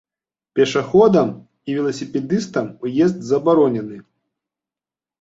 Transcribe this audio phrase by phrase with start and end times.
[0.59, 3.97] Пешаходам і веласіпедыстам уезд забаронены.